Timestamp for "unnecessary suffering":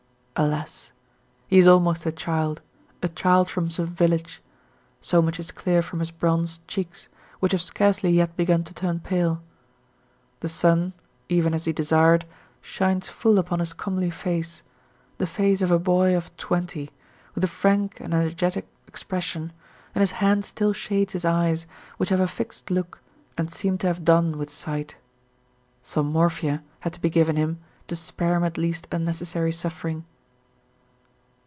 28.91-30.03